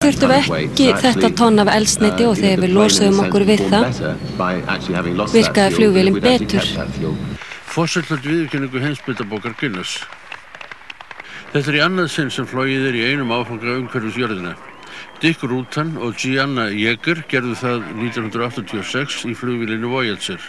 [0.00, 3.98] Þurftum við ekki þetta tonn af elsniti og þegar við losaðum okkur við það,
[5.34, 6.70] virkaði flugvélinn betur.
[7.68, 9.98] Fórsöldlut viðurkenningu hensbyttabókar Gunnars.
[11.52, 14.54] Þetta er í annað sinn sem flóið er í einum áfanga umhverfisjörðina.
[15.20, 20.40] Dick Rutan og Gianna Jäger gerðu það 1986 í flugvílinu Voyager.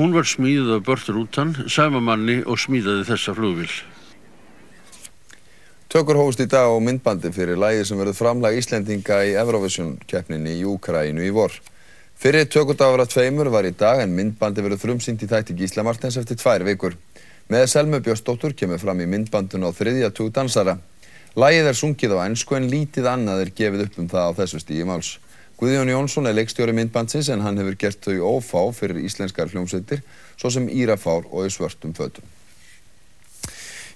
[0.00, 3.68] Hún var smíðið af Burt Rutan, sama manni og smíðaði þessa flugvíl.
[5.90, 10.52] Tökur hóst í dag á myndbandi fyrir lægi sem verður framlag Íslendinga í Eurovision keppninni
[10.60, 11.50] í Úkrænu í vor.
[12.14, 16.38] Fyrir tökudagara tveimur var í dag en myndbandi verður frumsýnt í þætti Gísla Martins eftir
[16.38, 16.94] tvær vikur.
[17.50, 20.76] Með Selmu Björnsdóttur kemur fram í myndbandun á þriðja tug dansara.
[21.34, 24.62] Lægið er sungið á ennsku en lítið annað er gefið upp um það á þessu
[24.62, 25.16] stígi máls.
[25.58, 30.54] Guðjón Jónsson er leikstjóri myndbandsins en hann hefur gert þau ófá fyrir íslenskar hljómsveitir svo
[30.54, 32.22] sem Írafár og í svörtum fötum.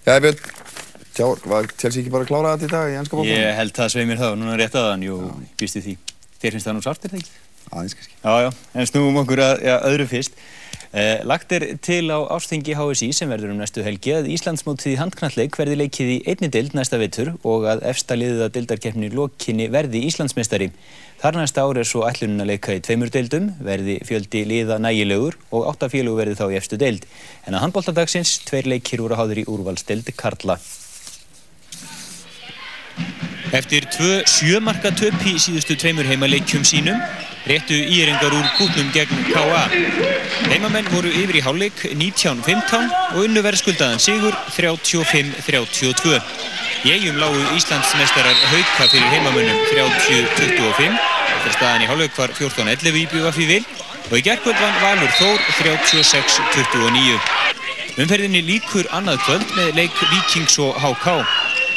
[0.04, 0.18] Já,
[1.14, 3.30] Björn, tjá, var Chelsea ekki bara að klára þetta í dag í ennska bókunum?
[3.30, 5.18] Ég held það sveimir þá, núna rétt aðan, jú,
[5.60, 5.96] býstu því.
[6.42, 7.40] Þér finnst það nú svart, það ekki?
[7.70, 8.16] Aðeins kannski.
[8.18, 10.42] Já, já, en snúum okkur að ja, öðru fyrst.
[10.94, 14.98] Eh, lagt er til á ástingi HSI sem verður um næstu helgi að Íslandsmótið í
[15.00, 19.66] handknalleg verði leikið í einni dild næsta vittur og að efsta liðið að dildarkeppni lokinni
[19.74, 20.70] verði Íslandsmeistari.
[21.22, 25.38] Þar næsta ár er svo ætlunum að leika í tveimur dildum, verði fjöldi liða nægilegur
[25.50, 27.10] og áttafélug verði þá í efstu dild.
[27.46, 30.60] En að handbóltadagsins tveir leikir að háður í úrvalsdild Karla.
[33.54, 36.98] Eftir tvö sjömarka töp í síðustu tveimur heimaleikjum sínum
[37.46, 39.62] réttu íringar úr kútnum gegn K.A.
[40.48, 46.18] Heimamenn voru yfir í hálfleik 19-15 og unnu verðskuldaðan sigur 35-32.
[46.84, 50.98] Í eigum lágu Íslandsmeistarar hauka fyrir heimamönnum 30-25
[51.44, 53.00] eftir staðan í hálfleik var 14-11
[53.44, 53.64] í vil
[54.10, 57.18] og í gerðkvöld vann Valur Þór 36-29.
[58.00, 61.20] Umferðinni líkur annað kvöld með leik Víkings og HK.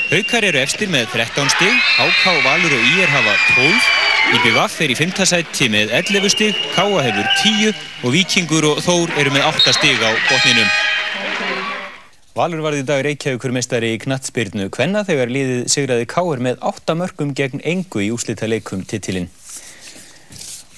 [0.07, 3.87] Haukar eru efstir með 13 stig, HK, Valur og IR hafa 12,
[4.37, 5.25] IBVF er í 5.
[5.27, 7.73] sæti með 11 stig, KA hefur 10
[8.07, 10.71] og Víkingur og Þór eru með 8 stig á botninum.
[12.39, 16.43] Valur varði í dag Reykjavíkur meistari í knattspyrnu Kvenna þegar liðið sigraði K.R.
[16.47, 19.27] með 8 mörgum gegn engu í úslita leikum titilinn.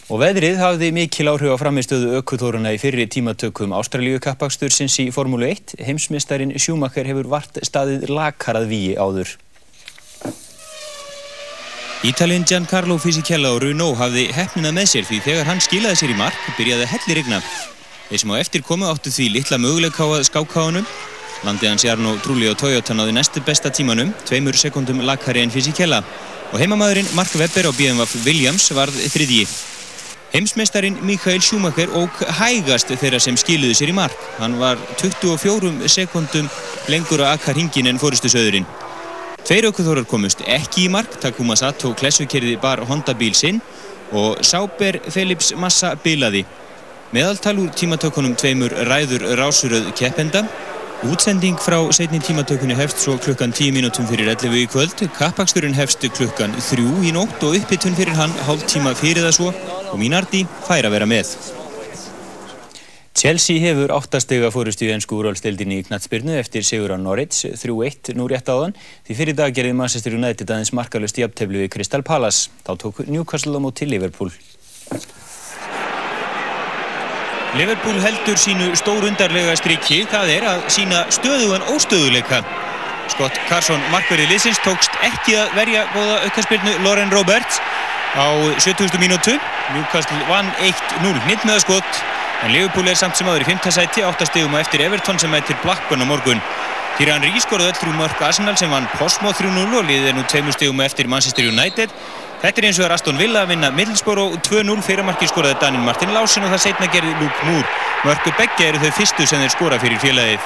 [0.09, 5.46] Og veðrið hafði mikil áhrif á framistöðu ökkuþóruna í fyrri tímatökum Ástralíu kappakstur-sins í Formúlu
[5.46, 5.75] 1.
[5.86, 9.36] Heimsmeistarin Schumacher hefur vart staðið lakarað víi áður.
[12.09, 16.18] Ítalinn Giancarlo Fisichella og Renault hafði hefnina með sér því þegar hann skilaði sér í
[16.18, 17.44] mark byrjaði hellir rigna.
[18.09, 20.91] Þeir sem á eftir komu áttu því litla möguleika á að skáka á hannum.
[21.46, 26.02] Landið hans Jarno Trulli og Toyota náði næstu besta tímanum, tveimur sekundum lakari en Fisichella.
[26.50, 29.46] Og heimamaðurinn Mark Webber á BMW Williams varð þriðji.
[30.34, 34.13] Heimsmeistarin Mikael Schumacher óg hægast þeirra sem skiluðu sér í mark.
[34.38, 36.50] Hann var 24 sekundum
[36.91, 38.67] lengur að akka hringin en fóristusauðurinn.
[39.41, 43.57] Tveir aukuþórar komust ekki í mark, Takuma Sato klessukerði bar Honda bíl sinn
[44.13, 46.44] og Sauber Philips Massa bilaði.
[47.09, 50.44] Meðaltal úr tímatökunum tveimur ræður rásuröð keppenda.
[50.99, 55.03] Útsending frá setni tímatökunni hefst svo klukkan 10 mínútum fyrir 11 í kvöld.
[55.15, 59.53] Kappaksturinn hefst klukkan 3 í nótt og uppbytun fyrir hann hálf tíma fyrir það svo
[59.93, 61.31] og Minardi fær að vera með.
[63.15, 68.27] Chelsea hefur áttastega fórustu í ennsku úrvalstildinni í knattspyrnu eftir sigur á Norwich 3-1 nú
[68.27, 68.75] rétt áðan
[69.07, 72.51] því fyrir dag gerði Manchester United aðeins markalust í apteflu við Crystal Palace.
[72.67, 74.35] Þá tók Newcastle á móti Liverpool.
[77.57, 82.43] Liverpool heldur sínu stórundarlega strikki, það er að sína stöðugan óstöðuleika.
[83.09, 87.57] Scott Carson, markverðið liðsins, tókst ekki að verja góða aukarspilnu Lauren Roberts
[88.13, 88.29] á
[88.61, 89.01] 70.
[89.01, 89.33] mínútu.
[89.73, 92.03] Newcastle vann 1-0 nýtt með að skott,
[92.45, 93.73] en Liverpool er samt sem áður í 5.
[93.73, 96.45] sæti, 8 stegum á eftir Everton sem mætir Blackburn á morgun.
[96.99, 100.25] Týra Henry skorði öll þrjú mörg Arsenal sem vann Posmo 3-0 og liðið er nú
[100.29, 101.89] 2 stegum á eftir Manchester United.
[102.39, 105.83] Þetta er eins og er Aston Villa að vinna Middlesbrough 2-0 fyrir marki skoraði Danin
[105.83, 107.67] Martin Lásin og það setna gerði Luke Moore.
[108.07, 110.45] Mörgu begge eru þau fyrstu sem þeir skora fyrir félagið.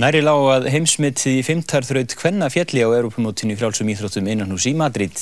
[0.00, 5.20] Næri lág að heimsmitt í fymtarþraut Kvenna fjalli á Europamótinu frálsum íþróttum innanhús í Madrid.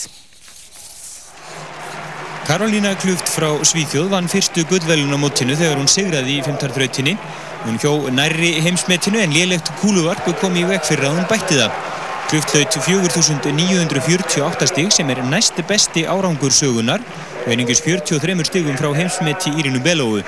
[2.47, 7.19] Karolína Kluft frá Svíþjóð vann fyrstu gullvelun á mótinu þegar hún sigraði í fymtarþrautinni.
[7.67, 11.99] Hún hjó nærri heimsmetinu en lélegt kúluvarp kom í veg fyrir að hún bætti það.
[12.31, 17.03] Kluft hlaut 4.948 stig sem er næsti besti árangur sögunar
[17.41, 20.23] og einingis 43 stigum frá heimsmeti Írinu Belóu.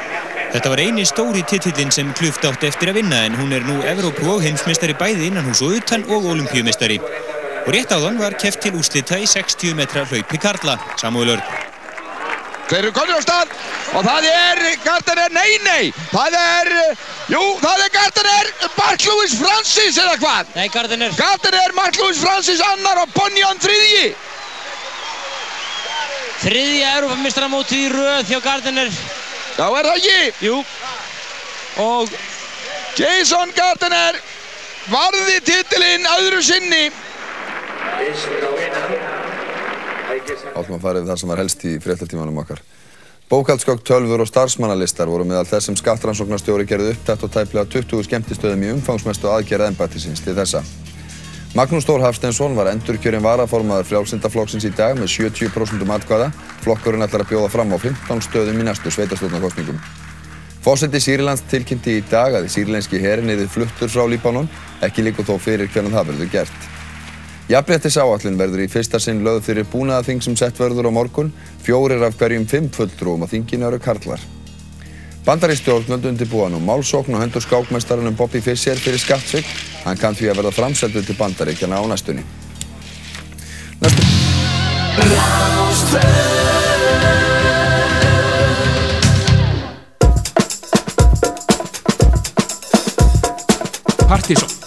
[0.50, 3.78] Þetta var eini stóri titillin sem Kluft átt eftir að vinna en hún er nú
[3.86, 6.98] Evrópu og heimsmeistari bæði innan hús og utan og olimpíumeistari.
[7.62, 11.61] Og rétt áðan var keft til úslita í 60 metra hlaupi Karla, Samuel Örn.
[12.72, 13.50] Þeir eru konið á stað
[13.98, 16.70] og það er Gardner, nei, nei, það er,
[17.28, 18.48] jú, það er Gardner,
[18.78, 20.54] Mark Lewis Francis eða hvað?
[20.56, 21.12] Nei, Gardner.
[21.18, 24.06] Gardner, Mark Lewis Francis annar og Bonnion þriðji.
[26.46, 28.88] þriðja Europamistramótið í röð hjá Gardiner.
[29.58, 30.32] Já, er það ekki?
[30.48, 30.64] Jú.
[31.84, 32.16] Og
[32.96, 34.16] Jason Gardiner
[34.88, 36.86] varði titilinn öðru sinni.
[40.52, 42.62] Áttum að fara yfir það sem var helst í fréttartímanum okkar.
[43.32, 48.64] Bókaldskokk, tölfur og starfsmannalistar voru meðal þess sem skattrannsóknarstjóri gerði upptætt og tæplega 20 skemmtistöðum
[48.66, 50.60] í umfangsmestu aðgerða ennbættisins til þessa.
[51.56, 56.30] Magnús Þór Hafsteinsson var endurkjörinn varaformaður frjálsindaflokksins í dag með 70% atkvæða.
[56.64, 59.80] Flokkurinn ætlar að bjóða fram á 15 stöðum í næstu sveitastjórnarkostningum.
[60.64, 64.48] Fósetti Sýrilands tilkynnti í dag að sýrilenski herin eði fluttur frá Líbanon,
[64.80, 66.71] ekki líka þó fyrir hvernig það verður gert.
[67.52, 72.00] Jafnréttis áallin verður í fyrsta sinn lögð fyrir búnaðaþing sem sett verður á morgun, fjórir
[72.06, 74.22] af hverjum fimm fulltrúum á þinginu eru karlar.
[75.26, 79.44] Bandaristjórnvöld undirbúa nú málsókn og hendur skákmestarinn Bobby Fischer fyrir skattsvig.
[79.84, 82.24] Hann kann því að verða framseldu til bandaríkjana á næstunni.
[83.84, 84.02] Næstu.
[94.08, 94.61] Partíson,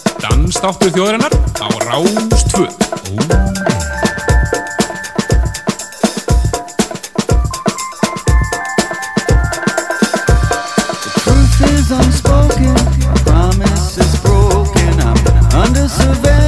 [0.65, 2.65] dansdáttur þjóðarinnar á Rástvö.
[11.21, 12.73] Truth is unspoken,
[13.25, 14.97] promise is broken.
[15.05, 15.21] I'm
[15.53, 16.44] under surveillance,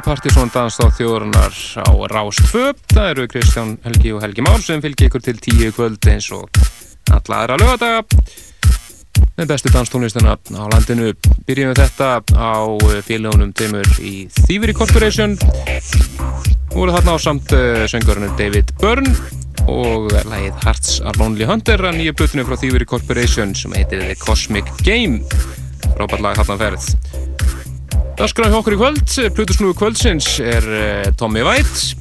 [0.00, 2.70] Í Partíson Danstáð þjóðurnar á Rástfö.
[2.88, 6.48] Það eru Kristján Helgi og Helgi Már sem fylgir ykkur til tíu kvöld eins og
[7.12, 8.22] alla aðra lögadaga.
[9.36, 11.10] Með bestu danstónlistuna á landinu.
[11.44, 12.64] Byrjum við þetta á
[13.04, 15.36] félagunum teimur í Thievery Corporation.
[16.72, 19.12] Voru þarna á samt uh, söngurinn David Byrne
[19.68, 24.16] og lægið Hearts Are Lonely Hunter að nýja blötunum frá Thievery Corporation sem heitir The
[24.24, 25.26] Cosmic Game.
[26.00, 26.94] Rópar lag þarna ferð.
[28.20, 31.94] Daskræði okkur í kvöld, Plutusnúi kvöldsins er uh, Tommy White.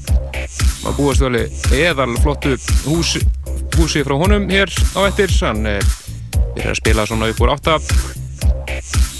[0.82, 1.46] Maður búast veli
[1.78, 2.58] eðal flottu
[2.90, 3.14] hús,
[3.78, 5.78] húsi frá honum hér á ettir hann uh,
[6.58, 7.78] byrjar að spila svona upp úr átta.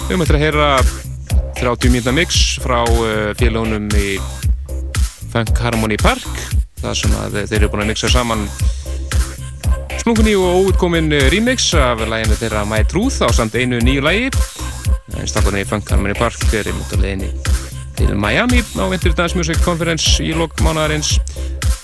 [0.10, 0.68] Við möttum að heyra
[1.62, 4.18] 30 mínuna mix frá uh, félagunum í
[5.32, 6.28] Funk Harmony Park.
[6.84, 8.44] Það sem að þeir eru búin að mixa saman
[10.02, 14.34] smungunni og óutkominn remix af læginu þeirra My Truth á samt einu nýju lægi
[15.26, 17.32] Stafnarni í Funk Harmony Park er einmitt á leginni
[18.00, 21.18] til Miami á Winter Dance Music Conference í lokmánaðarins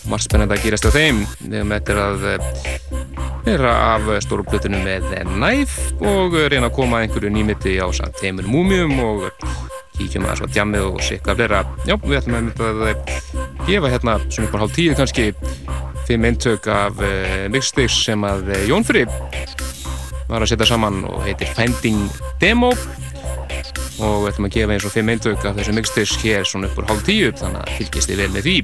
[0.10, 1.24] margt spennandi að gýrast á þeim.
[1.42, 2.26] Við möttum að
[3.46, 8.48] vera af stóru plötunum með Knife og reyna að koma einhverju nýmitti á samt teimur
[8.50, 9.28] múmium og
[9.96, 14.18] kíkjum að svona djamið og sikka flera já, við ætlum að mynda að gefa hérna
[14.28, 15.30] svona á hálf tíu kannski
[16.06, 19.14] fimm eintök af uh, mixsticks sem að Jón Frið
[20.30, 22.10] var að setja saman og heitir Finding
[22.42, 22.74] Demo
[24.00, 26.82] og við ætlum að gefa eins og fimm eintök af þessu mixdisk hér svona upp
[26.82, 28.58] úr hálf tíu þannig að fylgjast þið vel með því.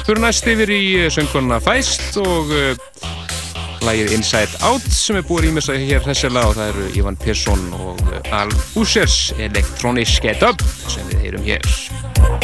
[0.00, 0.82] Fyrir næst yfir í
[1.14, 3.08] söngkonna Feist og uh,
[3.86, 8.04] lægið Inside Out sem er búið ímessa hér hressilega og það eru Ivan Persson og
[8.08, 12.39] uh, Al Users Elektroniske Dub sem við heyrum hér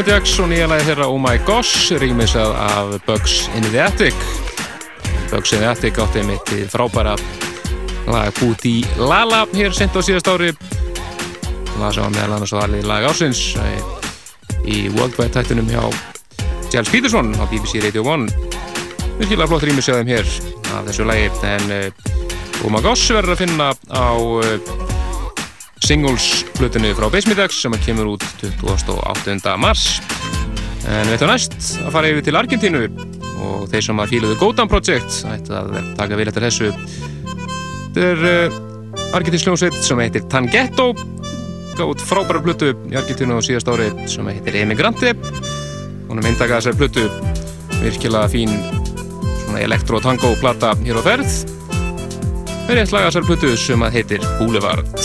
[0.00, 4.16] með Jax og nýja lagi þeirra Oh My Gosh rýmisað af Bugs in the Attic.
[5.28, 7.12] Bugs in the Attic átti mitt í frábæra
[8.08, 10.54] lag Booty Lala hér sent á síðast ári.
[11.74, 13.82] Það sem var meðal annars og allir lag ásins eh,
[14.64, 15.84] í Worldwide tættunum hjá
[16.72, 18.30] Jels Peterson á BBC Radio 1
[19.18, 20.32] virkilega flott rýmisaðum hér
[20.78, 21.90] af þessu lagi en eh,
[22.64, 24.08] Oh My Gosh verður að finna á
[24.46, 24.56] eh,
[25.84, 28.29] singles blötunni frá Basemitax sem kemur út
[28.62, 29.54] 28.
[29.60, 30.00] mars.
[30.88, 32.82] En við ætlum næst að fara yfir til Argentínu
[33.40, 36.72] og þeir sem að fíluðu Godan Project ætti að taka við eftir þessu.
[37.90, 40.92] Þetta er eh, uh, argentínsljónsveit sem heitir Tanghetto.
[41.78, 45.14] Gátt frábæra blötu í Argentínu á síðast ári sem heitir Emigranti
[46.10, 47.04] hún er myndakað þessar blötu
[47.80, 48.50] virkilega fín
[49.60, 51.36] elektro-tango-plata hér á ferð.
[52.66, 54.99] Það er eitt lag af þessar blötu sem heitir Boulevard.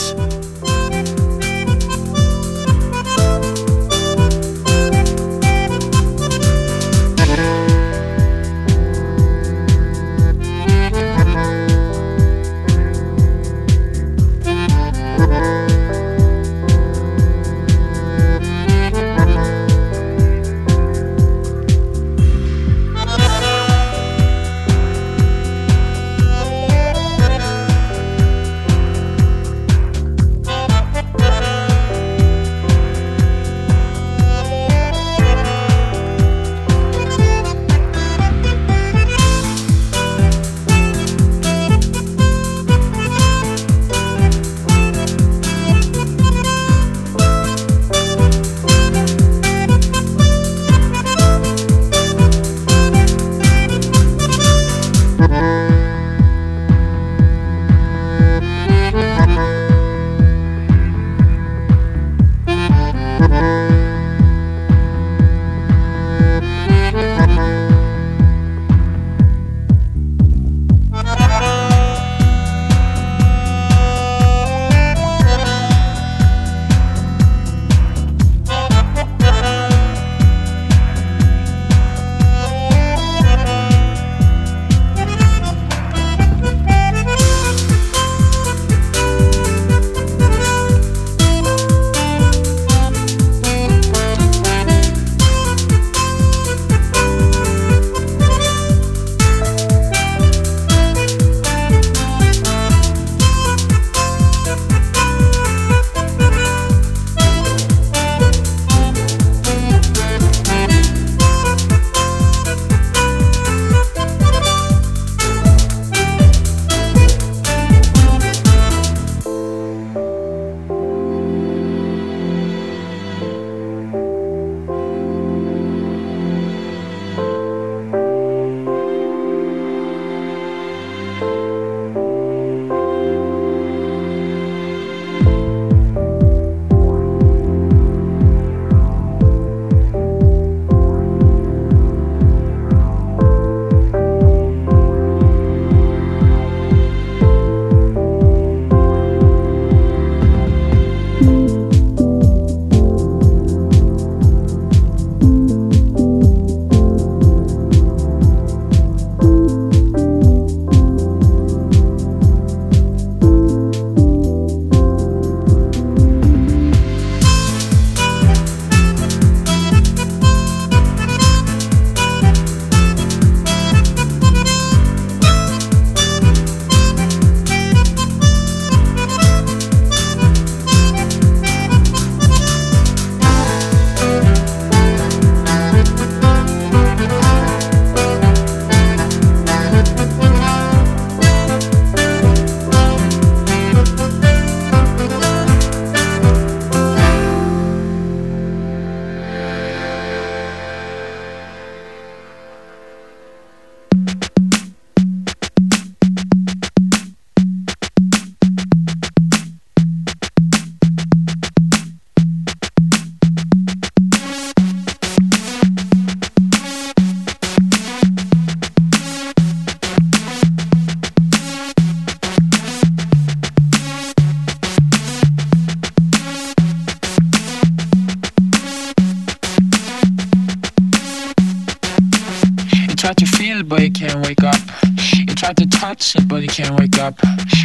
[236.55, 237.19] Can't wake up.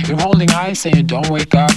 [0.08, 1.70] You're holding eyes and you don't wake up.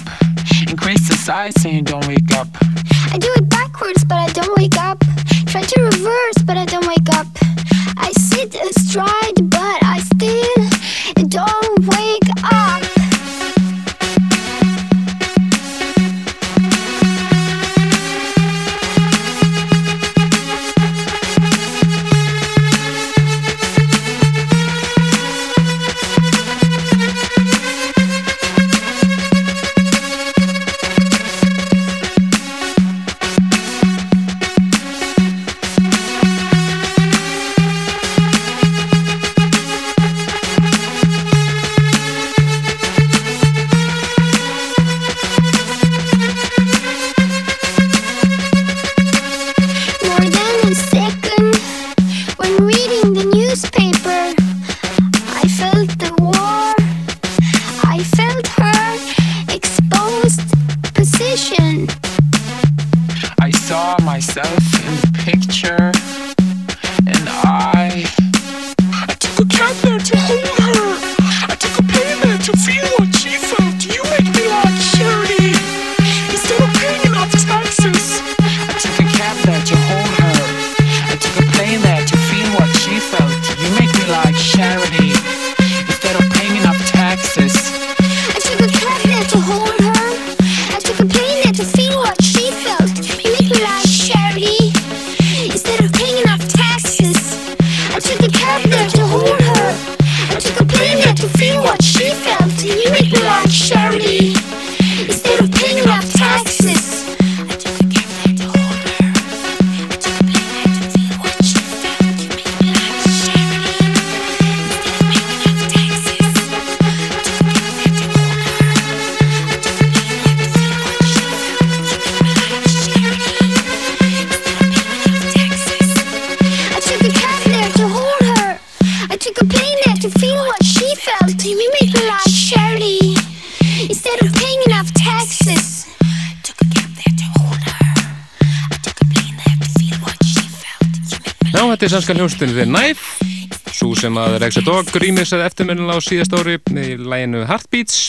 [141.84, 143.26] Er sannska hljómsveitin The Knife.
[143.74, 148.06] Svo sem að Rexa Dog rýmisaði eftirminnilega á síðast ári í læginu Heartbeats.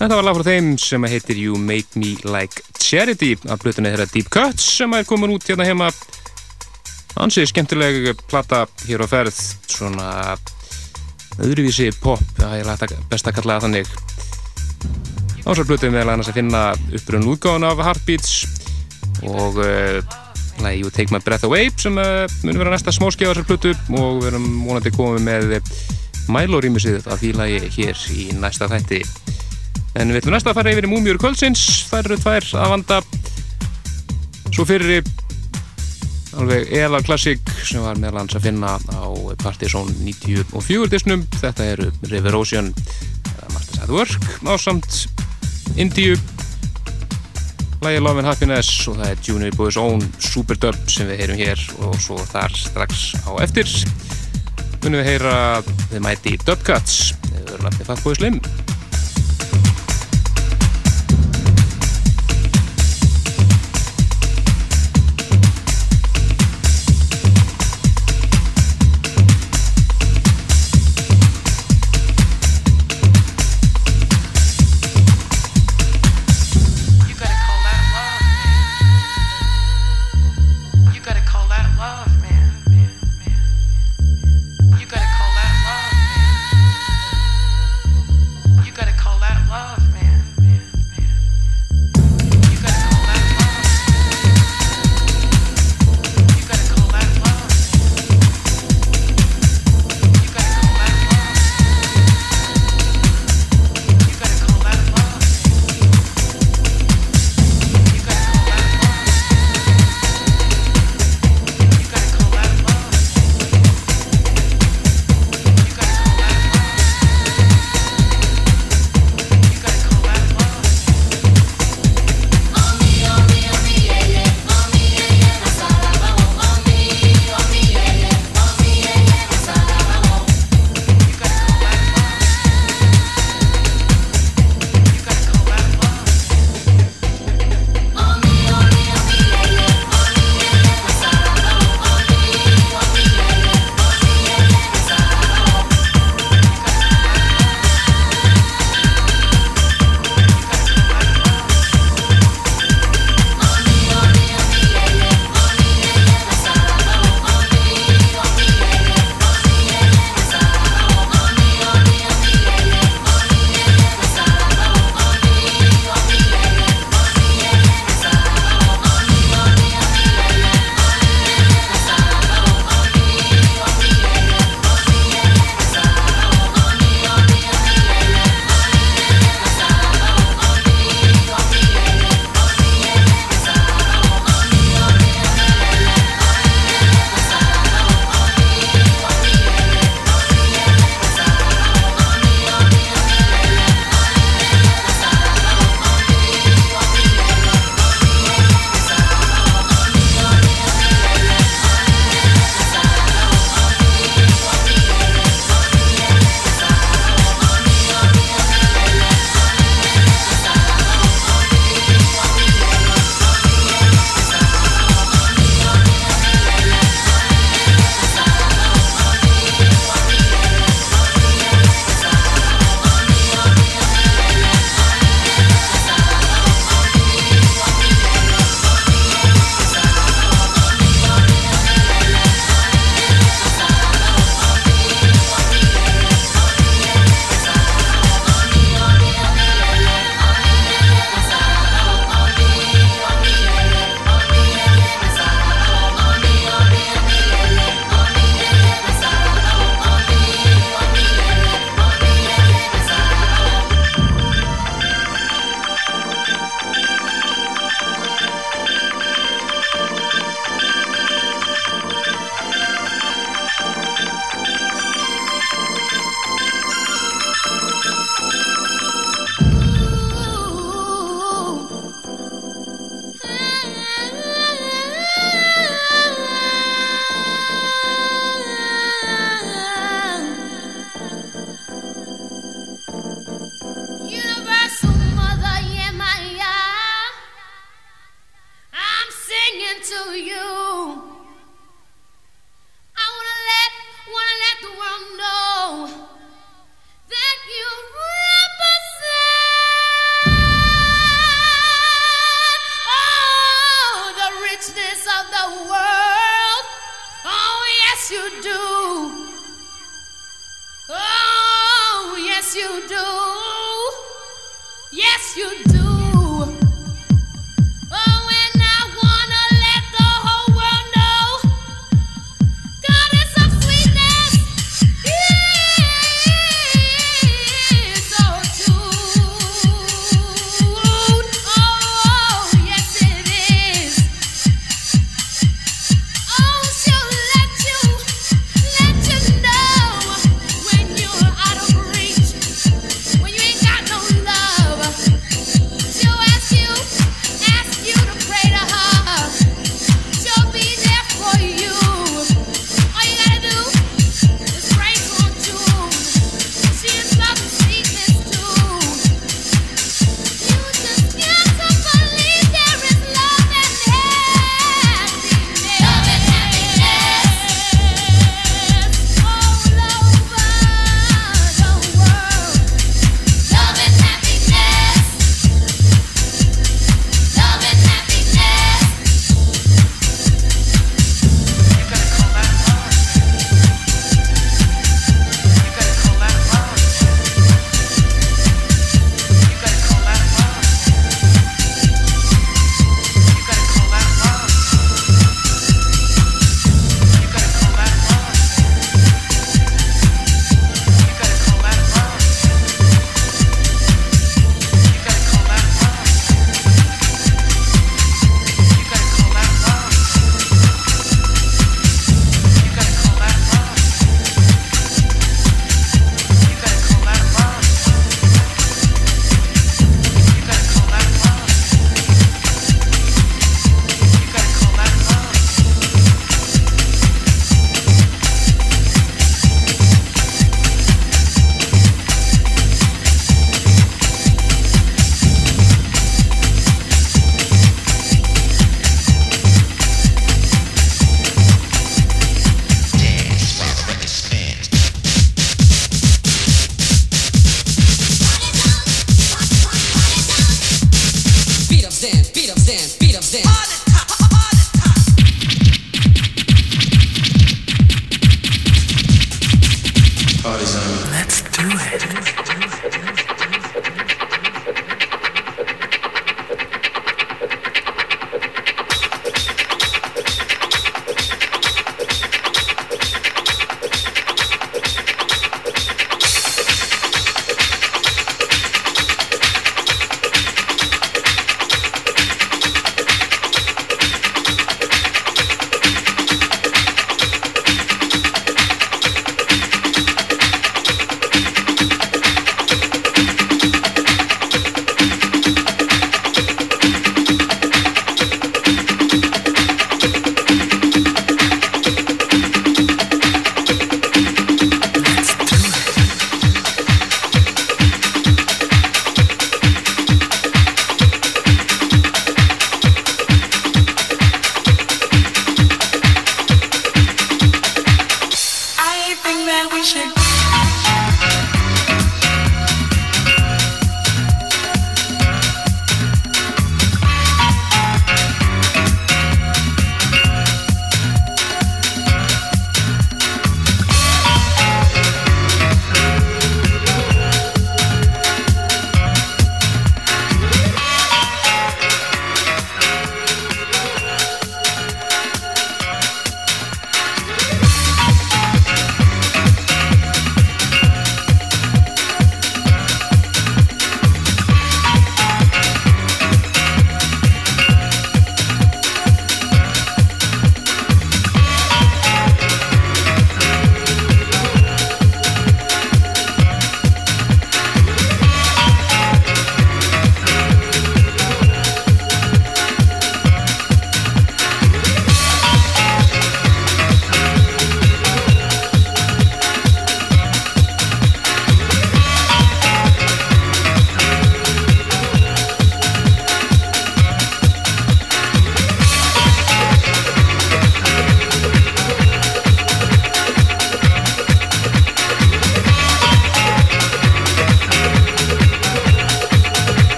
[0.00, 4.08] Þetta var lag frá þeim sem heitir You Make Me Like Charity af blutunni þeirra
[4.10, 5.92] Deep Cuts sem er komin út hérna heima.
[7.22, 10.10] Ansið skemmtileg plata hér á ferð svona
[11.38, 13.92] öðruvísi pop, það er best að kalla það þannig.
[15.46, 16.64] Ásar blutum annars að finna
[16.98, 18.40] upprunn útgáðan af Heartbeats
[19.22, 19.62] og
[20.64, 24.22] lagi You Take My Breath Away sem uh, mun vera næsta smáskjá þessar plötu og
[24.22, 25.56] við erum vonandi komið með
[26.28, 29.00] Milo rýmisið af því lagi hér í næsta þætti.
[29.98, 31.62] En við ætlum næsta að fara yfir í Múmiur Kvöldsins.
[31.88, 32.98] Þær eru tvær að vanda.
[34.52, 35.08] Svo fyrir
[36.38, 39.08] alveg eðal klassík sem var meðal hans að finna á
[39.40, 41.24] Partizón 94 disnum.
[41.40, 45.00] Þetta eru River Ocean eða Masters at Work ásamt
[45.80, 46.18] Indíu
[47.82, 51.60] Lægi Love and Happiness og það er Junior Boys Own Superdub sem við heyrum hér
[51.86, 53.70] og svo þar strax á eftir.
[54.82, 55.36] Munum við heyra
[55.92, 58.40] The Mighty Dubcats eða nafni Fatboy Slim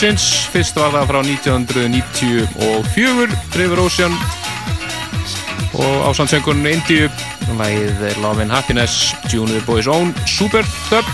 [0.00, 4.14] kvöldsins, fyrst var það frá 1994, River Ocean
[5.76, 7.10] og ásandsöngunum Indíu,
[7.60, 11.04] er Love and Happiness, the Boys Own, Super Dub.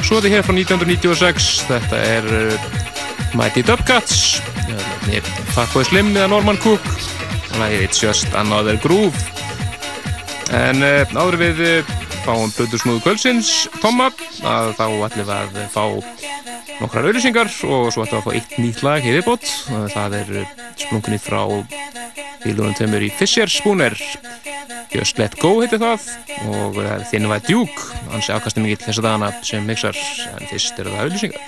[0.00, 2.56] Svo er þetta hér frá 1996, þetta er uh,
[3.36, 4.40] Mighty Dubcats,
[5.52, 6.80] Fatboy Slim eða Norman Cook
[7.58, 9.12] lagið It's Just Another Groove.
[10.56, 11.84] En uh, áður við uh,
[12.24, 14.08] fáum Blöndusnúðu kvöldsins, Tomma,
[14.40, 15.84] að þá ætlum við að fá
[16.80, 19.46] nokkrar auðlýsingar og svo ætlum við að fá eitt nýtt lag hér viðbót.
[19.94, 20.28] Það er
[20.80, 21.40] sprungunni frá
[22.42, 23.94] bílunum tömur í Fisher Spooner.
[24.90, 26.00] Just Let Go heitir það
[26.48, 27.76] og það er þinn væð djúk,
[28.10, 29.96] hans er afkastum mikill þess að dana sem mixar,
[30.34, 31.42] en fyrst eru það auðlýsingar.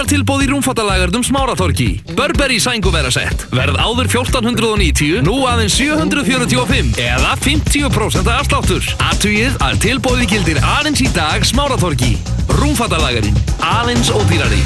[0.00, 1.86] Opnunartilbóð í rúmfattalagarnum Smáratorki
[2.16, 8.86] Burberry sænguværasett Verð áður 1490 Nú aðeins 745 Eða 50% afsláttur.
[9.10, 12.14] Atugið að tilbóði gildir aðeins í dag Smáratorki
[12.48, 14.62] Rúmfattalagarinn Aðeins ódýrari.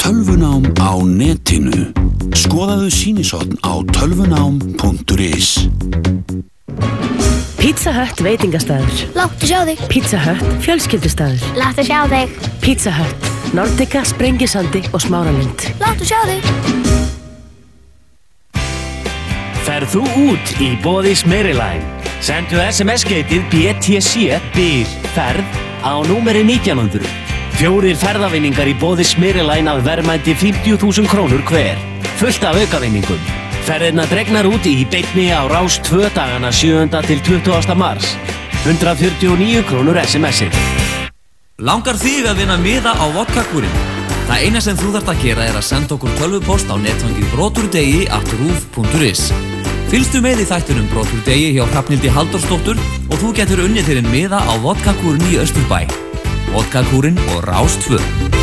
[0.00, 1.92] Tölvunám á netinu.
[2.32, 5.52] Skoðaðu sínisotn á tölvunám.is
[7.64, 8.98] Pizza Hut veitingastæður.
[9.16, 9.78] Láttu sjá þig.
[9.88, 11.44] Pizza Hut fjölskyldustæður.
[11.56, 12.32] Láttu sjá þig.
[12.60, 15.64] Pizza Hut, Nordica, Sprengisandi og Smáralind.
[15.80, 16.44] Láttu sjá þig.
[19.64, 21.80] Ferð þú út í bóðis Maryline?
[22.20, 27.08] Sendu SMS-geitið BTC BYR ferð á númeri 1900.
[27.56, 31.80] Fjórir ferðavinningar í bóðis Maryline að verðmændi 50.000 krónur hver.
[32.20, 33.43] Fullt af aukavinningum.
[33.64, 36.84] Ferðirna dregnar út í beitni á rás 2 dagana 7.
[37.08, 37.72] til 20.
[37.80, 38.10] mars.
[38.66, 40.52] 149 krónur SMS-ið.
[41.64, 43.72] Langar þig að vinna miða á vodkakúrin?
[44.28, 48.04] Það eina sem þú þarft að gera er að senda okkur tölvupost á netfangið broturdegi
[48.12, 49.24] at rúf.is
[49.88, 54.44] Fylgstu með í þættunum broturdegi hjá Hrafnildi Halldórsdóttur og þú getur unnið þér en miða
[54.44, 55.86] á vodkakúrin í Östurbæ.
[56.52, 58.33] Vodkakúrin og Rás 2.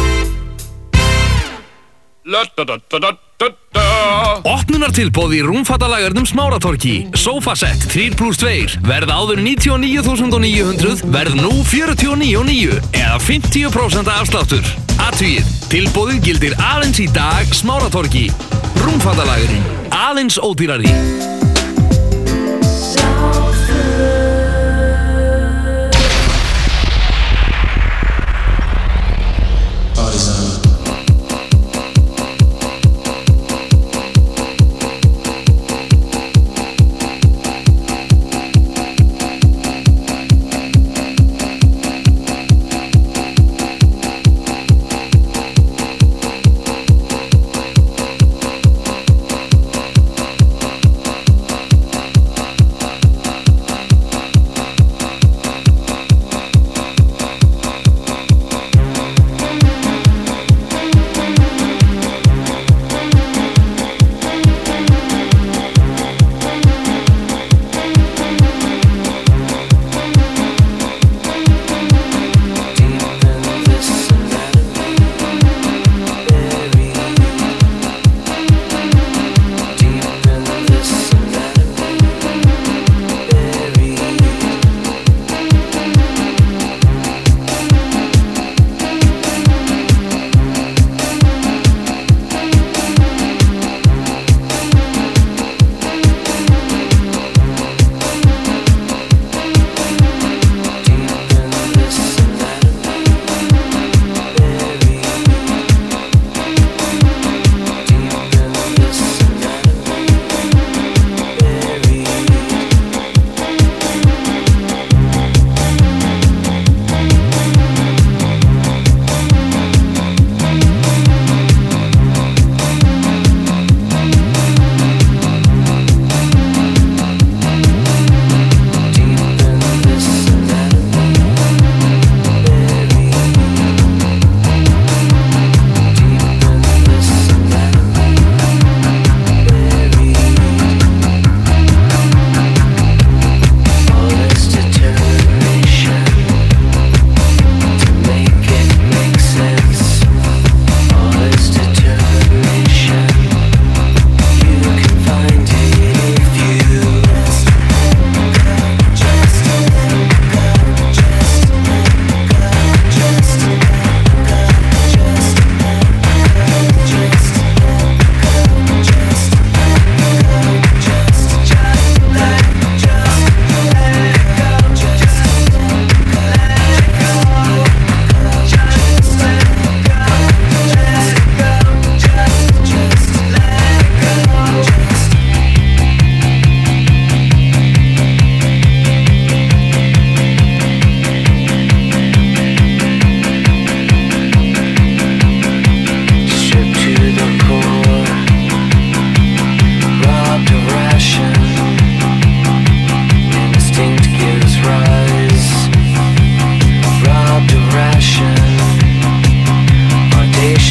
[4.46, 13.18] Opnunartilbóð í rúmfattalagarnum Smáratorki Sofasett 3 plus 2 Verð áður 99.900 Verð nú 49.900 Eða
[13.26, 14.72] 50% afsláttur.
[15.10, 18.28] Atvíð, tilbóðið gildir aðeins í dag Smáratorki
[18.82, 21.41] Rúmfattalagurinn, aðeins ódýrari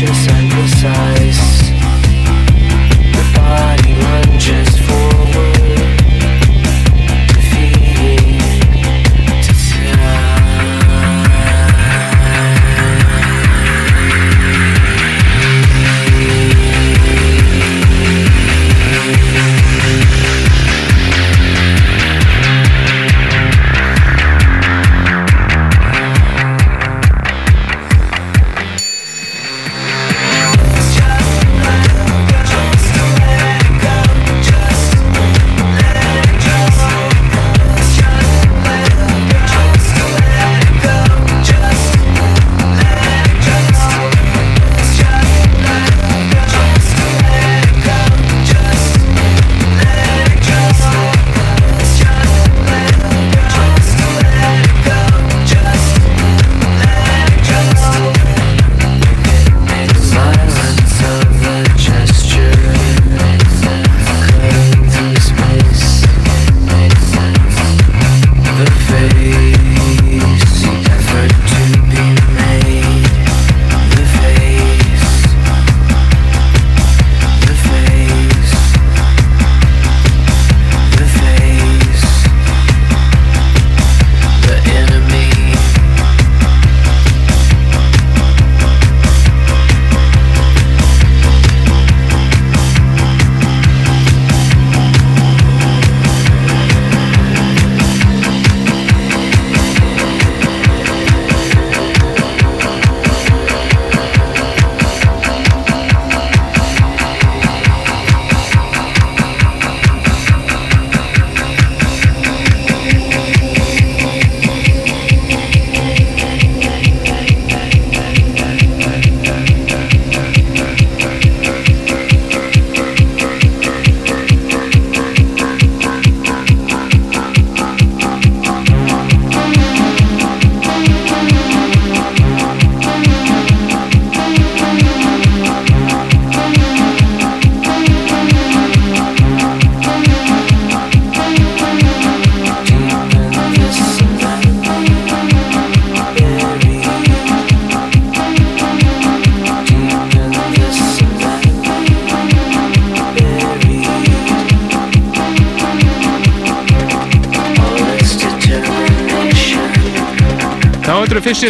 [0.01, 1.50] precious and precise.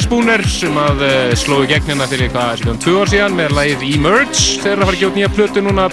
[0.04, 3.84] Spooner sem að uh, slói gegn hérna fyrir hvað, um tvö ár síðan með lagið
[3.90, 5.86] Emerge þeir eru að fara að út nýja plötu núna.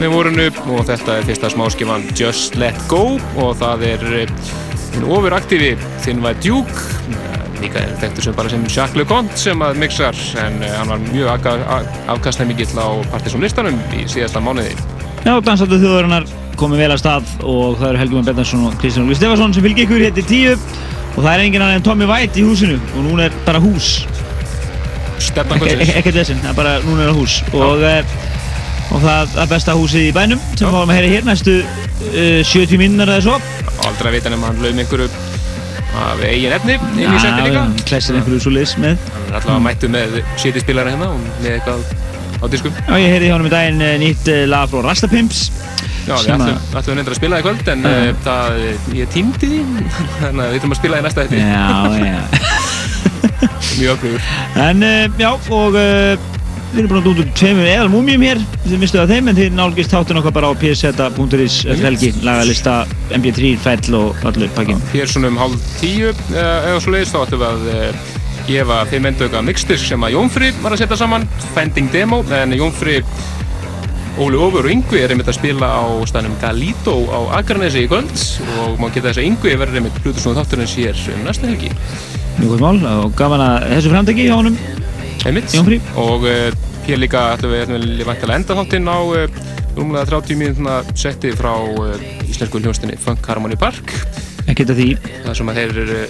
[0.00, 5.74] Með vorunu og þetta er fyrsta smáskifan Just Let Go og það er einn ofuraktífi
[6.04, 10.18] Thin White Duke eh, líka er þekktur sem bara sem Jacques LeConte sem að mixar
[10.42, 11.50] en hann var mjög
[12.16, 14.74] afkastnæmikill á partysónlistanum í síðasta mánuði.
[15.24, 16.26] Já, dansáttu þjóðarinnar
[16.58, 19.64] komið vel að stað og það eru Helgi Mann Bjarnarsson og Kristján Lúi Stefansson sem
[19.64, 20.58] fylgir ykkur hér tíu
[21.14, 22.78] og það er engin annar en Tommy White í húsinu.
[22.96, 24.04] Og núna er bara hús.
[25.22, 27.36] Stefnan Ek- ek- ekkert þessin, það er bara núna er það hús.
[27.54, 31.54] Og, uh, og það er besta húsið í bænum sem fáum að heyra hér næstu
[31.62, 33.38] uh, 70 minnar eða svo.
[33.86, 35.08] Aldrei að vita nema hann laum einhverju
[35.94, 37.62] af eigin efni inn í setti líka.
[37.86, 38.98] klessir einhverju svo liðs með.
[39.14, 41.84] Hann er allavega mættu með shitty spilara hérna og með eitthvað
[42.42, 42.74] á diskum.
[42.88, 45.44] Já, ég heyri hjá hann um daginn uh, nýtt uh, lag frá Rastapimps
[46.04, 48.62] Já, við ætlum, ætlum reyndar að spila það í kvöld en uh, það,
[48.98, 49.60] ég týndi því
[50.20, 51.48] þannig að við ætlum að spila það í næsta eftir Já,
[52.04, 52.22] já.
[53.78, 54.26] Mjög öflugur.
[54.62, 56.26] En uh, já, og uh,
[56.74, 59.56] við erum búin að dúta tveimur eðal múmjum hér þið mistu það þeim, en þið
[59.58, 62.74] nálgist þáttun okkar bara á pseta.is eftir helgi, lagalista,
[63.14, 67.44] mp3, fell og allur pakkin Hér svona um hálf tíu eða svo leiðist þá ætlum
[67.44, 67.94] við að
[68.48, 72.98] gefa þeim endauka mixdisk sem að Jónfri var að setja saman Fending Demo, en Jónfri
[74.14, 78.12] Óli Ófur og Yngvi er einmitt að spila á staðnum Galito á Akranesi í kvöld
[78.62, 81.72] og má geta þess að Yngvi verður einmitt Plutusnóð þátturins hér um næsta helgi.
[82.36, 84.58] Mjög gott mál og gaman að þessu framtæki hjá honum.
[85.26, 85.56] Einmitt.
[85.98, 86.54] Og uh,
[86.86, 89.42] hér líka ætlum við, ætlum við væntanlega enda þáttinn á uh,
[89.74, 91.98] rúmlega 30 mínútna setti frá uh,
[92.28, 93.96] íslensku hljónstinni Funk Harmony Park.
[94.46, 94.88] Ekkert að því.
[95.24, 96.02] Það sem að þeir eru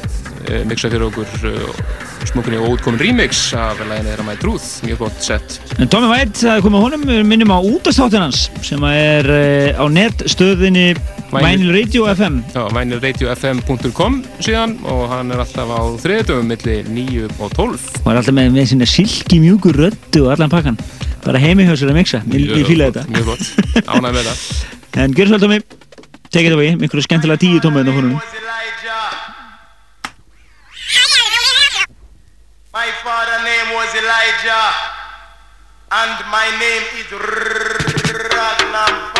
[0.68, 1.30] mixa fyrir okkur
[2.28, 6.38] smokunni og útkomin remix af læginu þeirra My Truth, mjög gott sett En Tommy White,
[6.38, 10.92] það er komið honum, við minnum á útastáttin hans sem er uh, á nettstöðinni
[11.34, 17.56] Vinyl Radio FM Já, vinylradiofm.com síðan og hann er alltaf á þriðdöfum milli 9 og
[17.56, 20.78] 12 og er alltaf með, með sinna silki mjúkur röddu og allan pakkan
[21.24, 23.06] bara heimi hjá sér að mixa, ég, fíla þetta.
[23.10, 24.42] Mjög gott, ánæg með það.
[25.02, 25.56] En gjör svo Tommy,
[26.30, 28.33] take it away, miklu skemmtilega tíu tómaðin á honum
[35.96, 39.13] and my name is Ragnar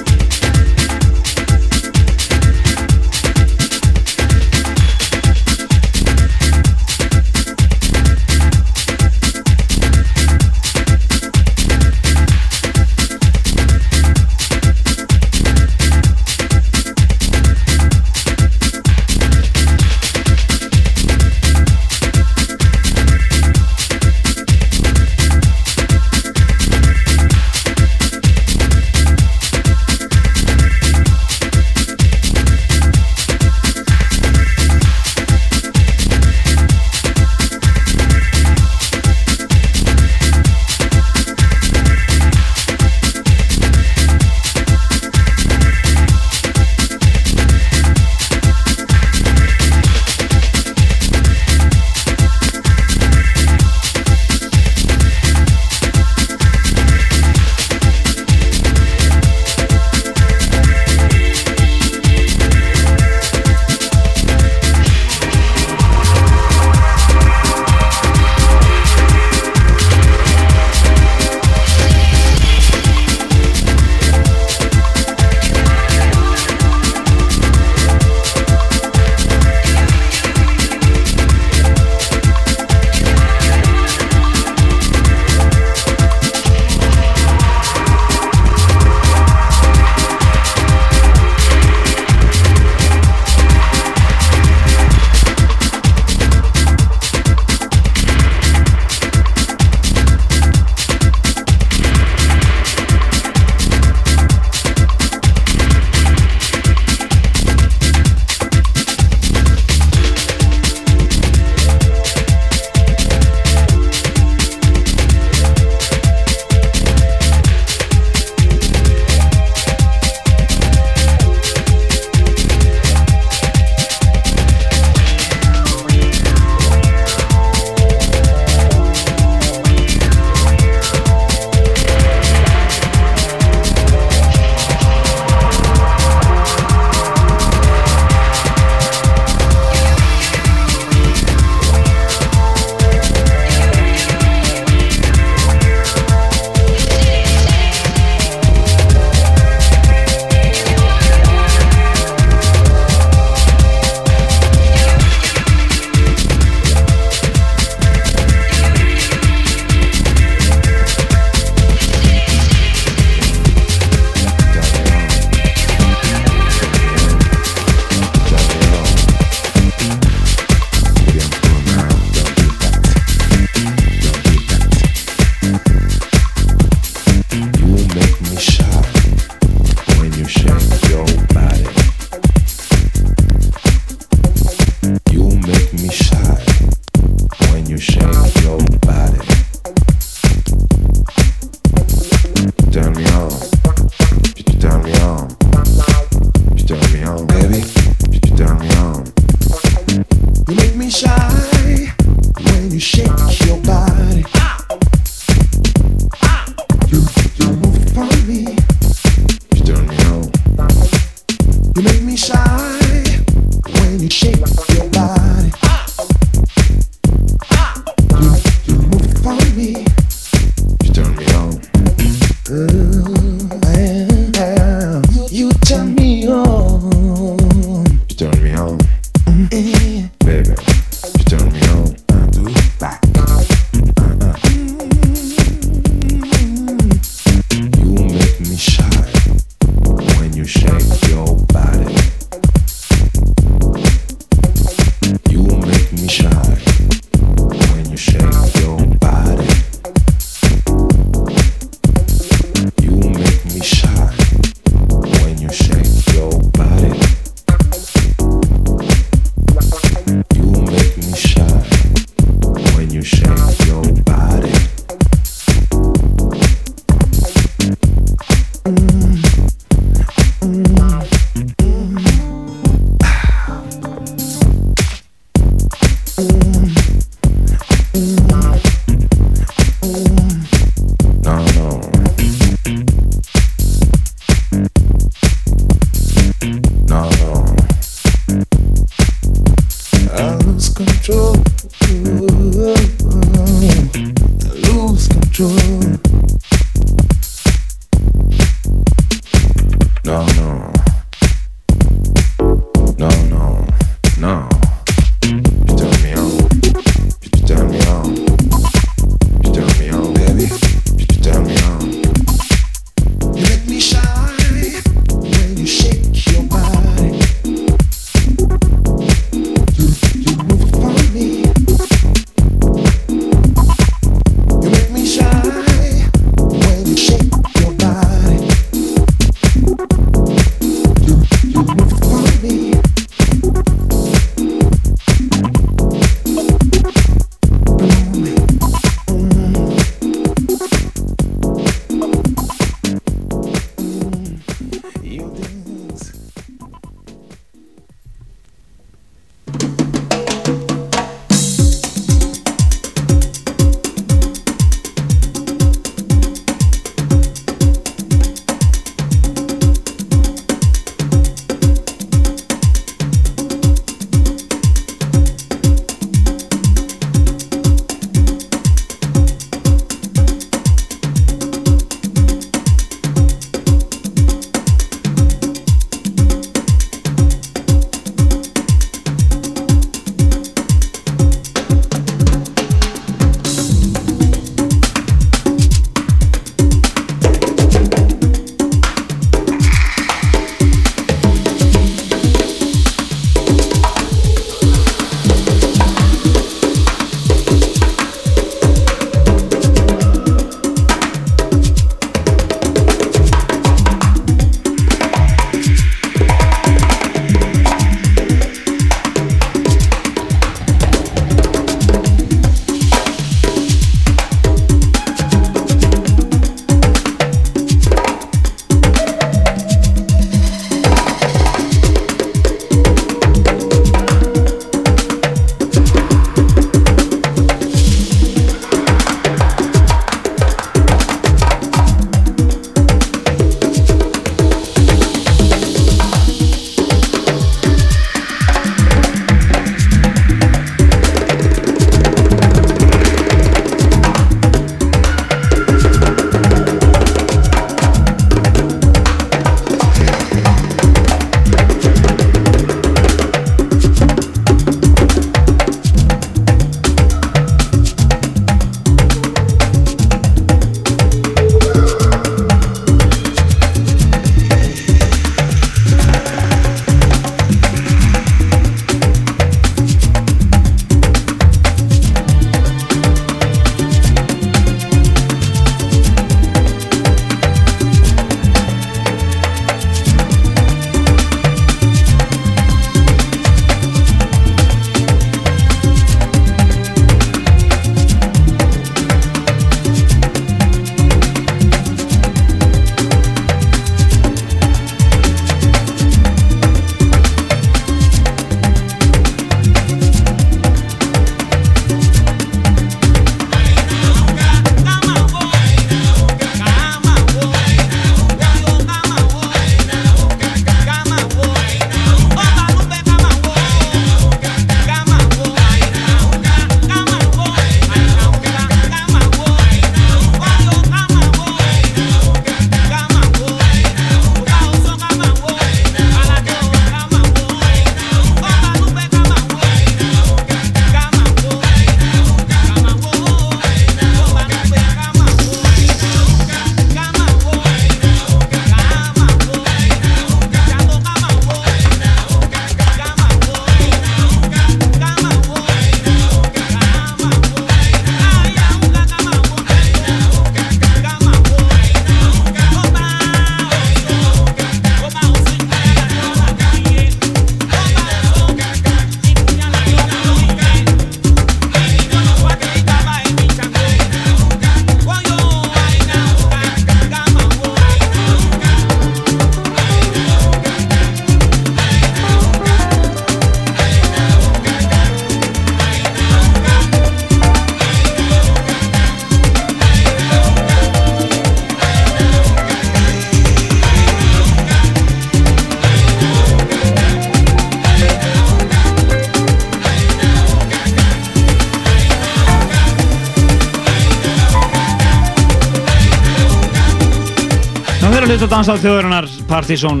[598.58, 600.00] að hlusta á Danstáð þjóðurinnar Partizón.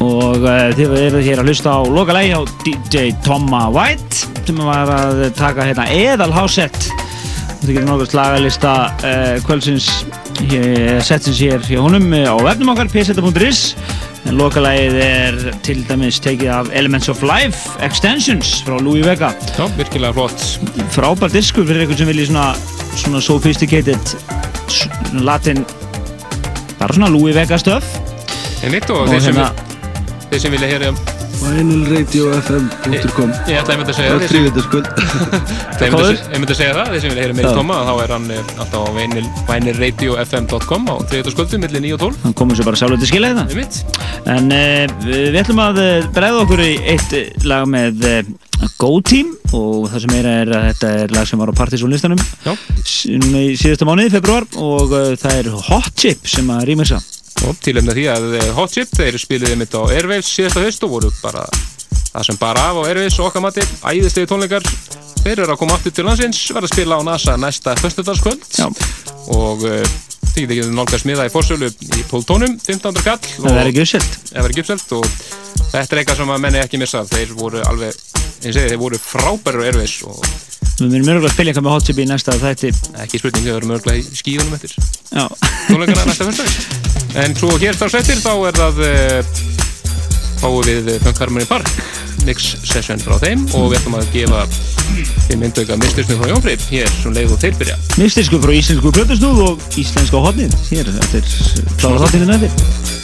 [0.00, 4.90] Og uh, þið eru hér að hlusta á lokalægi á DJ Tomma White sem var
[4.92, 6.76] að taka hérna eðal hásett
[7.60, 8.72] þið getur nokkuð slagalista
[9.04, 9.88] uh, kvöldsins
[10.50, 13.74] hér- setsins hér hjá honum eh, á vefnum okkar pseta.is
[14.28, 19.32] en lokalægið er til dæmis tekið af Elements of Life Extensions frá Louis Vega.
[19.56, 20.48] Já, virkilega flott.
[20.96, 22.50] Frábær diskur fyrir einhvern sem vilji svona,
[22.96, 24.16] svona sophisticated
[25.24, 25.64] latin
[26.80, 27.84] bara svona Louis Vega stöf
[28.64, 29.54] Einmitt og Og þeir sem, hérna-
[30.30, 30.90] þeir sem vilja heyra
[31.40, 36.86] vinylradiofm.com Ég ætla einmitt að segja það Það er einmitt að- einmitt að segja það,
[36.92, 37.56] þeir sem vilja heyra meira Já.
[37.56, 38.90] Tóma þá er hann eh, alltaf á
[39.48, 41.32] vinylradiofm.com á 3.
[41.32, 43.74] skvöldu millir 9 og 12 hann komur sér bara sjálfur til skilja þetta Einmitt.
[44.28, 48.20] En uh, við ætlum að uh, bregða okkur í eitt eh, lag með uh,
[48.80, 49.32] Go Team.
[49.56, 52.20] Og það sem er að þetta er lag sem var á Partizón listanum
[52.80, 53.40] Já.
[53.40, 57.00] í síðasta mánuði, februar og uh, það er Hot Chip sem að rýmursa
[57.48, 60.92] og tilhemna því að eh, Hot Chip þeir spiluði mitt á Airwaves síðasta haust og
[60.96, 61.46] voru bara
[62.10, 64.66] það sem bara af á Airwaves og okkar mati æðistegi tónleikar.
[65.20, 68.44] Þeir eru að koma aftur til landsins verða að spila á NASA næsta föstudagskvöld.
[69.36, 69.98] Og uh,
[70.30, 73.18] því þið getur nálgast miða í fórsölu í 12 tónum 1500 kall
[74.30, 75.06] það verður uppselt og
[75.72, 77.96] þetta er eitthvað sem að menni ekki missa þeir voru alveg,
[78.40, 80.20] ég segi þeir voru frábæru Airwaves og
[80.80, 82.70] við myndum mörgulega að spila eitthvað með Hot Chip í næsta þætti.
[83.04, 84.76] Ekki spurning, þau verður mörgulega í skíðunum eftir.
[85.10, 85.24] Já.
[85.68, 86.78] tónleikana næsta fyrstdag
[87.20, 89.32] en svo hér starf settir þá er það uh,
[90.40, 91.68] fáum við Punk Harmony Park
[92.26, 94.44] mix session frá þeim og við ætlum að gefa
[95.26, 97.76] þeim myndauka mistisnu frá Jónfrið hér sem leið og þeir byrja.
[98.00, 100.56] Mystisku frá íslensku plötusnúð og íslenska hotnið.
[100.70, 102.99] Hér, þetta er klára þáttinu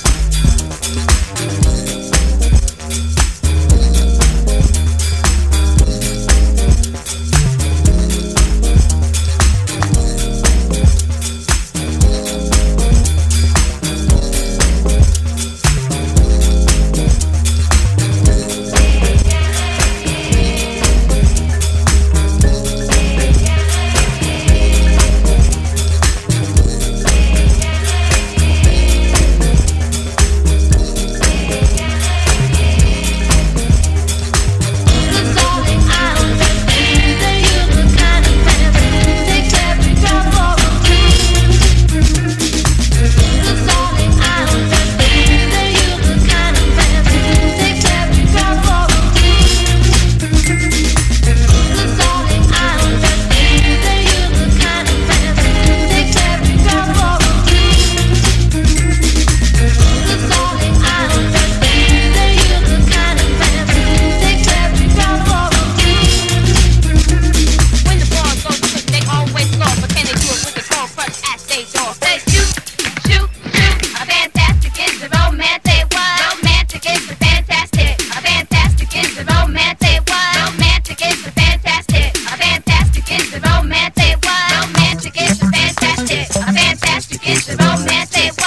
[87.96, 88.45] Já, þetta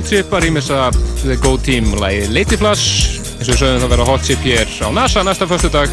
[0.00, 0.76] Hot Chip að rýmisa
[1.20, 4.70] The Go Team lagi Lady Flash eins og við sögum það vera Hot Chip hér
[4.80, 5.92] á NASA næsta föstudag.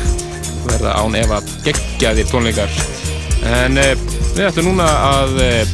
[0.63, 2.71] Verða án efa geggjaðir tónleikar.
[3.51, 3.99] En eh,
[4.31, 5.73] við ætlum núna að eh,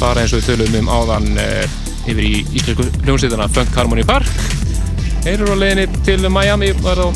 [0.00, 1.78] fara eins og við tölum um áðan eh,
[2.10, 4.26] yfir í íslensku hljómsveitana Funk Harmony Park.
[5.22, 7.06] Þeir eru á leiðinni til Miami var á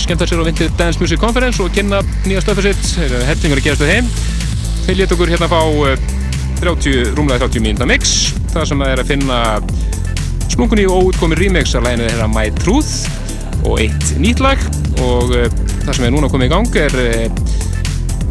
[0.00, 2.94] skemmta sér á Vinted Dance Music Conference og kynna nýja stöfið sitt.
[3.28, 4.12] Hellingur að gerast við heim
[4.86, 6.12] Þeir létt okkur hérna fá uh,
[6.62, 9.40] 30, rúmlega 30 mínúta mix þar sem það er að finna
[10.52, 14.60] splunkunni og útkomi remix af læginu þeirra My Truth og eitt nýtt lag.
[15.02, 15.48] Og uh,
[15.86, 17.42] það sem er núna komið í gang er uh,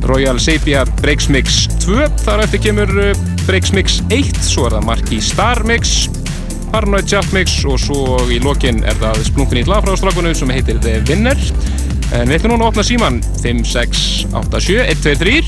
[0.10, 3.12] Royal Sepia Breaks Mix 2 þar eftir kemur uh,
[3.48, 6.06] Breaks Mix 1 svo er það Marquee Star Mix
[6.72, 10.54] Paranoid Jump Mix og svo í lokin er það splunkunni nýtt lag frá strákunum sem
[10.54, 11.40] heitir The Winner.
[12.16, 15.41] En við ætlum núna að opna síman 5, 6, 8, 7, 1, 2, 3 og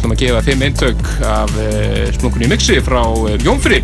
[0.00, 3.82] ætlum að gefa 5 eintök af uh, splunkunni mixi frá uh, Jónfri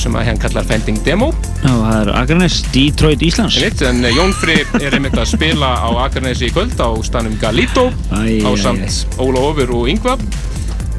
[0.00, 1.26] sem að henn kallar Fending Demo.
[1.60, 3.56] Já, það er Akranes, Detroit, Íslands.
[3.60, 7.86] Einmitt, en uh, Jónfri er einmitt að spila á Akranesi í kvöld á stanum Galito
[8.12, 10.18] Æ, á samt Óla Ofur og Yngva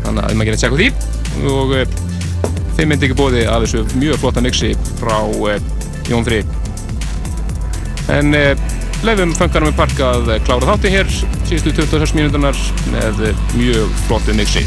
[0.01, 0.89] þannig að maður getur að tjekka því.
[1.51, 1.75] Og
[2.77, 5.17] þeim myndi ekki bóði að þessu mjög flotta mixi frá
[6.09, 6.41] Jónfri
[8.11, 8.33] en
[9.05, 11.13] leifum föngarum við parka að klára þátti hér
[11.51, 12.55] síðustu 26 mínútunar
[12.93, 13.25] með
[13.59, 14.63] mjög flottu mixi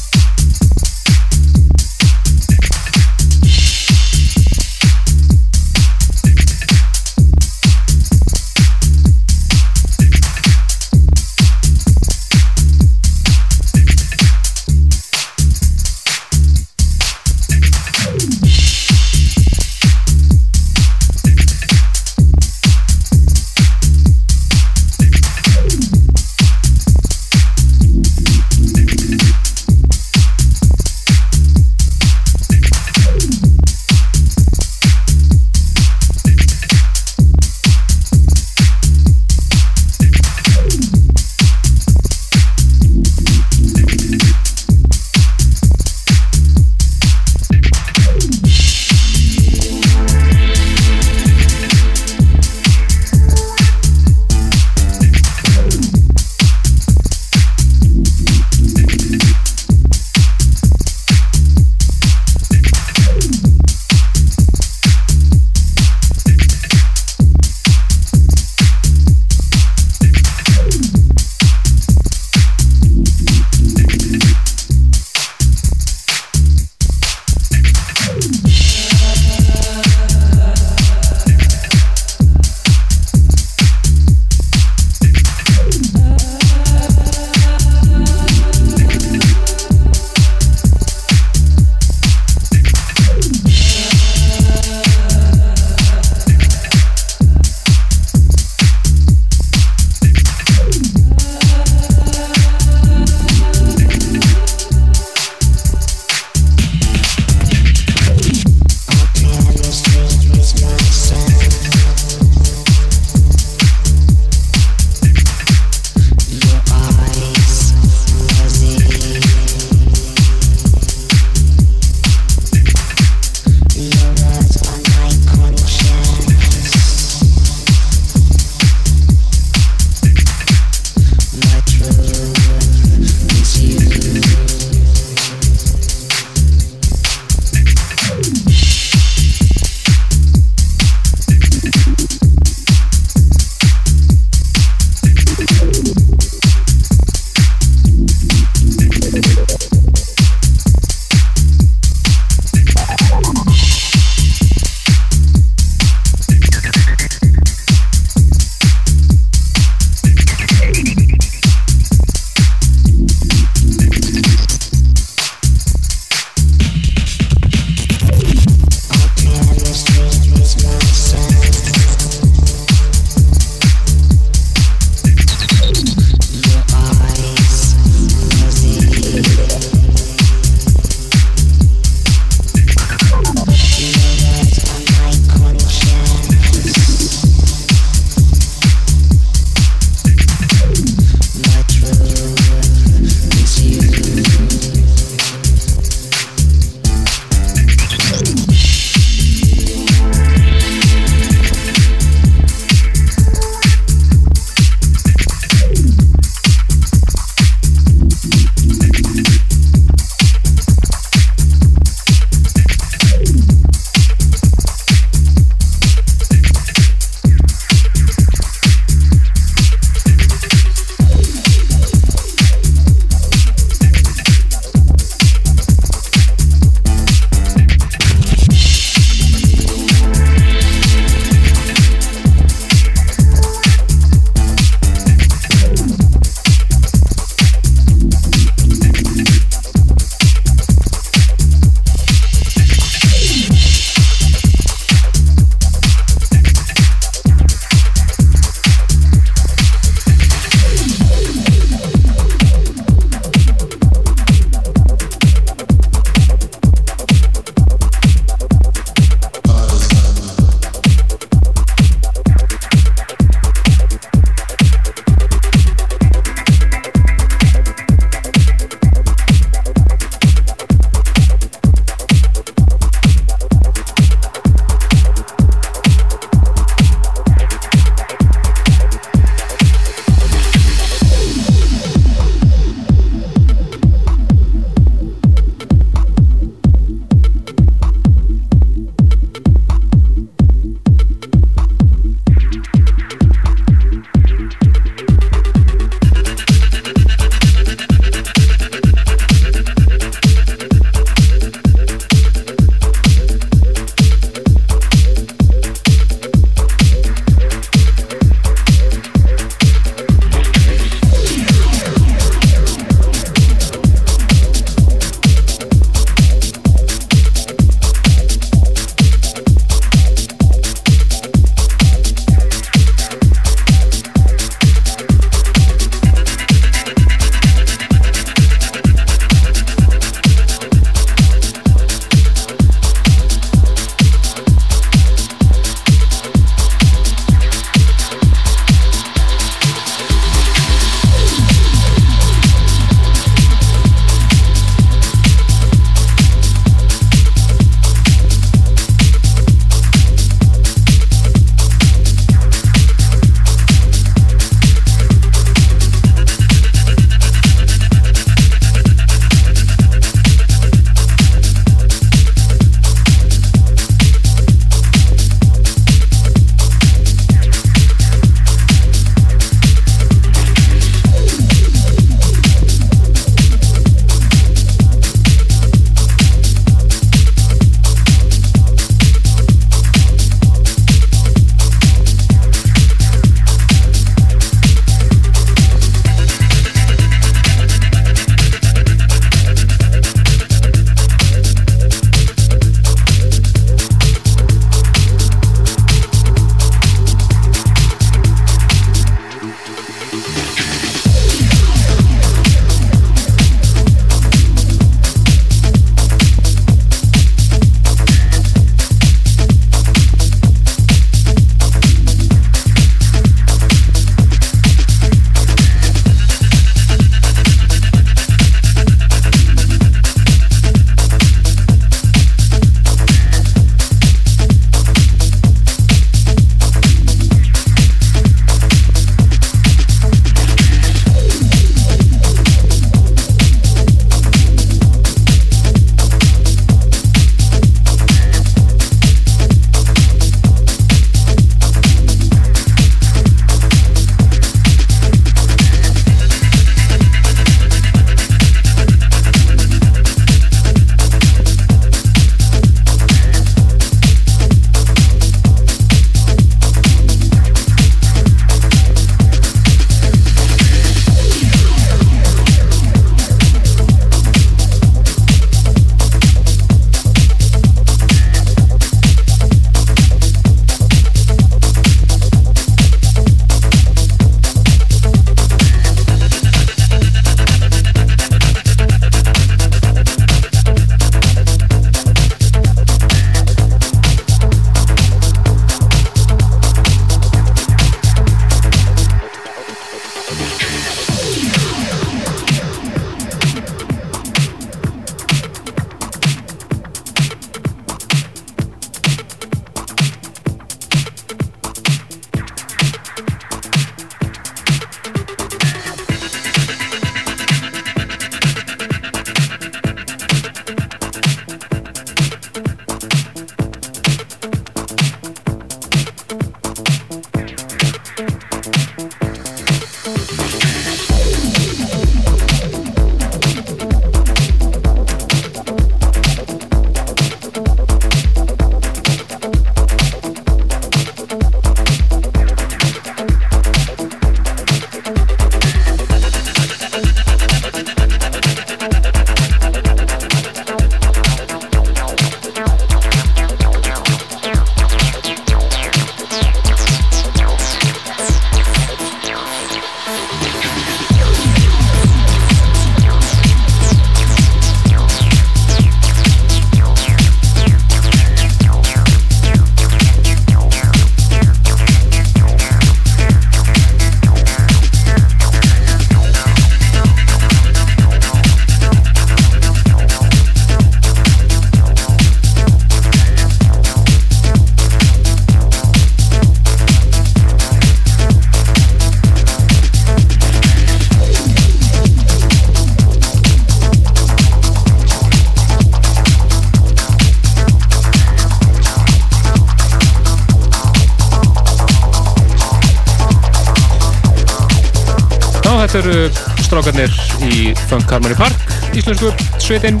[596.02, 596.28] eru
[596.64, 597.14] strákarnir
[597.48, 599.30] í Funk Harmony Park, íslensku
[599.62, 600.00] sveitin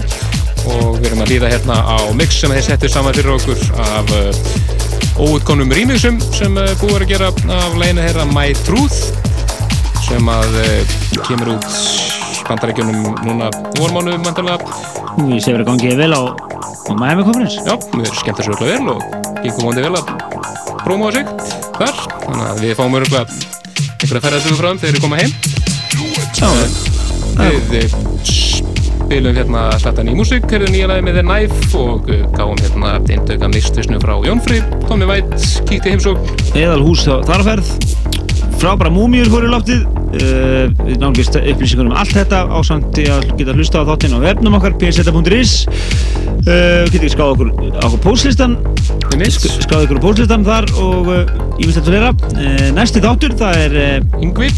[0.68, 4.12] og við erum að líða hérna á mix sem þeir settu saman fyrir okkur af
[4.16, 9.00] uh, óutkonum remixum sem uh, búið að gera af læginu herra My Truth
[10.06, 10.94] sem að uh,
[11.26, 11.68] kemur út
[12.48, 14.58] bandarækjunum núna vormánu mandalega
[15.26, 17.58] Ég sé verið að gangi vel á, á Miami Conference.
[17.66, 19.00] Já, við skemmtum svo vel og
[19.42, 20.12] gengum vondi vel að
[20.84, 21.32] próma á sig
[21.74, 23.24] þar, þannig að við fáum öruglega
[23.98, 25.57] einhverja ferðarsögu frá þeim þegar þeir koma heim
[27.72, 27.94] við
[28.28, 32.94] spilum hérna slatan í músík, herðum nýja lagi með The Knife og eh, gáum hérna
[33.00, 36.20] eindauka mixtusnu frá Jónfri, Tommy White kíkti heimsók
[36.52, 37.72] Eðal hús þarferð,
[38.58, 39.84] frábæra múmiur fóru í loftið,
[40.18, 44.16] uh, við nálgist upplýsingur um allt þetta á samt í að geta hlusta á þáttinn
[44.18, 48.56] á webnum okkar, pseta.is, uh, getur ekki skáð okkur á okkur póslistan,
[49.18, 51.08] sk skráð ykkur á póslistan þar og
[51.58, 52.10] ímest þetta fleira.
[52.74, 53.78] Næsti þáttur, það er
[54.22, 54.50] Yngvi,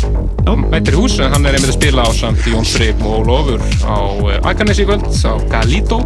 [0.71, 3.99] mættir í hús, en hann er einmitt að spila á samt Jónfri og Ólofur á
[4.01, 6.03] uh, Akarnesi í kvöld, á Galito.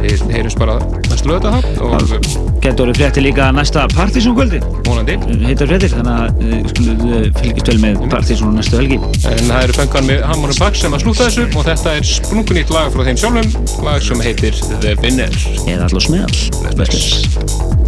[0.00, 0.78] Við heyrjumst bara
[1.10, 4.60] næstu það og Getur orðið frétti líka næsta Partizón kvöldi.
[4.86, 5.16] Vonandi.
[5.44, 9.00] Heitar fréttir, þannig að skulum við fylgjast vel með Partizón næstu helgi.
[9.30, 12.74] En það eru fengan með Hammonum Back sem að slúta þessu og þetta er sprungunýtt
[12.74, 15.42] lag frá þeim sjálfum, lag sem heitir The Winner.
[15.70, 16.38] Eða smell.
[16.74, 17.85] Bless.